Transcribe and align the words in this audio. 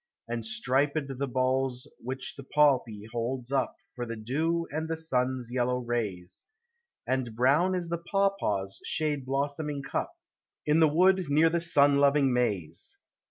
And 0.27 0.43
striped 0.43 0.95
the 0.95 1.27
bolls 1.27 1.87
which 1.99 2.35
the 2.35 2.41
poppy 2.43 3.03
holds 3.13 3.51
up 3.51 3.75
For 3.95 4.07
the 4.07 4.15
dew, 4.15 4.65
and 4.71 4.87
the 4.89 4.97
sun's 4.97 5.53
yellow 5.53 5.77
rays, 5.77 6.47
268 7.05 7.05
POEMS 7.05 7.05
OF 7.05 7.19
NATURE. 7.19 7.29
And 7.29 7.35
brown 7.37 7.75
is 7.79 7.89
the 7.89 7.97
pawpaw's 7.99 8.79
shade 8.83 9.25
blossoming 9.27 9.83
cup, 9.83 10.11
In 10.65 10.79
the 10.79 10.87
wood, 10.89 11.29
near 11.29 11.51
the 11.51 11.61
sun 11.61 11.97
loving 11.99 12.33
maize! 12.33 12.97